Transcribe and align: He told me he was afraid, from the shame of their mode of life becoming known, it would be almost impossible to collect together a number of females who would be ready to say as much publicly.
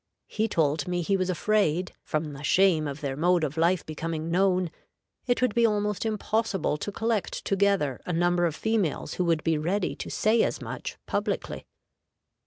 He 0.25 0.47
told 0.47 0.87
me 0.87 1.03
he 1.03 1.15
was 1.15 1.29
afraid, 1.29 1.93
from 2.01 2.33
the 2.33 2.41
shame 2.43 2.87
of 2.87 3.01
their 3.01 3.15
mode 3.15 3.43
of 3.43 3.55
life 3.55 3.85
becoming 3.85 4.31
known, 4.31 4.71
it 5.27 5.43
would 5.43 5.53
be 5.53 5.63
almost 5.63 6.07
impossible 6.07 6.75
to 6.77 6.91
collect 6.91 7.45
together 7.45 8.01
a 8.07 8.11
number 8.11 8.47
of 8.47 8.55
females 8.55 9.13
who 9.13 9.25
would 9.25 9.43
be 9.43 9.59
ready 9.59 9.95
to 9.97 10.09
say 10.09 10.41
as 10.41 10.59
much 10.59 10.97
publicly. 11.05 11.67